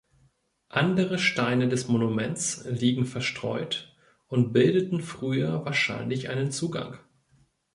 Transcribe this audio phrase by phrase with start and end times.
[0.69, 3.95] Andere Steine des Monuments liegen verstreut
[4.29, 6.97] und bildeten früher wahrscheinlich einen Zugang.